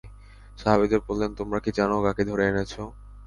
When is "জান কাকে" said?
1.77-2.23